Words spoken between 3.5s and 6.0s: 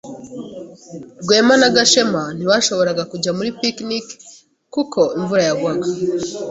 picnic kuko imvura yagwaga.